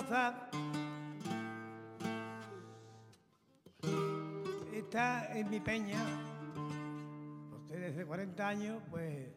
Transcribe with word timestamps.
Esta 0.00 0.34
está 4.72 5.38
en 5.38 5.50
mi 5.50 5.60
peña, 5.60 6.00
ustedes 7.64 7.96
de 7.96 8.06
40 8.06 8.48
años, 8.48 8.82
pues 8.90 9.28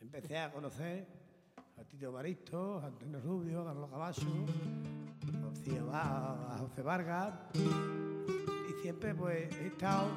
empecé 0.00 0.38
a 0.38 0.50
conocer 0.50 1.06
a 1.80 1.84
Tito 1.84 2.10
Baristo, 2.10 2.80
a 2.82 2.86
Antonio 2.88 3.20
Rubio, 3.20 3.60
a 3.62 3.66
Carlos 3.66 3.90
Cabasso, 3.90 4.26
a 5.92 6.56
José 6.58 6.82
Vargas, 6.82 7.32
y 7.54 8.82
siempre 8.82 9.14
pues 9.14 9.54
he 9.54 9.68
estado 9.68 10.08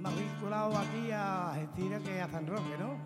más 0.00 0.14
vinculado 0.18 0.76
aquí 0.76 1.12
a 1.12 1.52
Argentina 1.52 2.00
que 2.00 2.20
a 2.20 2.28
San 2.28 2.44
Roque, 2.48 2.76
¿no? 2.76 2.98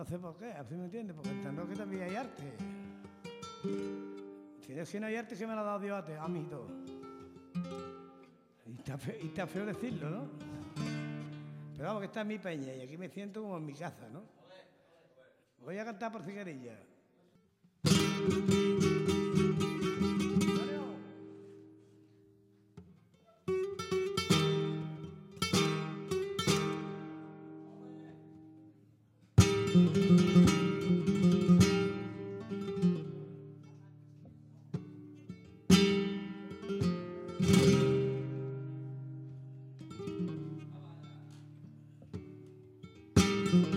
No 0.00 0.06
sé 0.06 0.18
por 0.18 0.34
qué, 0.38 0.50
así 0.52 0.74
me 0.76 0.86
entiendes, 0.86 1.14
porque 1.14 1.28
en 1.28 1.56
lo 1.56 1.68
que 1.68 1.76
también 1.76 2.04
hay 2.04 2.16
arte. 2.16 2.54
Si 4.86 4.98
no 4.98 5.06
hay 5.06 5.16
arte, 5.16 5.36
se 5.36 5.46
me 5.46 5.52
lo 5.52 5.60
ha 5.60 5.62
dado 5.64 5.78
Dios 5.80 6.02
a, 6.18 6.26
mí 6.26 6.46
todo. 6.48 6.68
Y 8.64 8.76
está, 8.78 8.96
feo, 8.96 9.14
y 9.22 9.26
está 9.26 9.46
feo 9.46 9.66
decirlo, 9.66 10.08
¿no? 10.08 10.28
Pero 11.76 11.84
vamos, 11.88 12.00
que 12.00 12.06
está 12.06 12.22
en 12.22 12.28
mi 12.28 12.38
peña 12.38 12.72
y 12.74 12.80
aquí 12.80 12.96
me 12.96 13.10
siento 13.10 13.42
como 13.42 13.58
en 13.58 13.66
mi 13.66 13.74
casa, 13.74 14.08
¿no? 14.08 14.22
Voy 15.66 15.76
a 15.76 15.84
cantar 15.84 16.10
por 16.10 16.22
cigarilla. 16.22 16.78
Elena, 43.50 43.70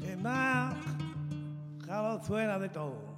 Que 0.00 0.16
más, 0.22 0.76
callo 1.84 2.20
suena 2.24 2.60
de 2.60 2.68
todo. 2.68 3.13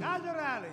Calderali. 0.00 0.72